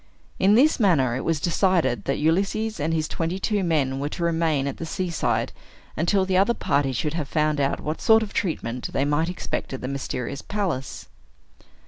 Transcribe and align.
In 0.39 0.55
this 0.55 0.79
manner, 0.79 1.15
it 1.15 1.23
was 1.23 1.39
decided 1.39 2.05
that 2.05 2.17
Ulysses 2.17 2.79
and 2.79 2.91
his 2.91 3.07
twenty 3.07 3.37
two 3.37 3.63
men 3.63 3.99
were 3.99 4.09
to 4.09 4.23
remain 4.23 4.65
at 4.65 4.77
the 4.77 4.85
seaside 4.87 5.51
until 5.95 6.25
the 6.25 6.37
other 6.37 6.55
party 6.55 6.91
should 6.91 7.13
have 7.13 7.27
found 7.29 7.61
out 7.61 7.79
what 7.79 8.01
sort 8.01 8.23
of 8.23 8.33
treatment 8.33 8.91
they 8.93 9.05
might 9.05 9.29
expect 9.29 9.73
at 9.73 9.81
the 9.81 9.87
mysterious 9.87 10.41
palace. 10.41 11.07